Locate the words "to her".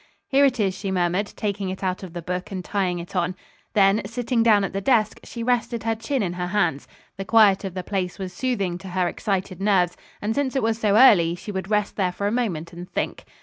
8.79-9.07